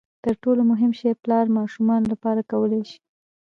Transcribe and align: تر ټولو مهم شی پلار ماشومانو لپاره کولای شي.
تر 0.23 0.33
ټولو 0.43 0.61
مهم 0.71 0.91
شی 0.99 1.09
پلار 1.23 1.45
ماشومانو 1.57 2.05
لپاره 2.13 2.47
کولای 2.51 2.81
شي. 2.89 2.99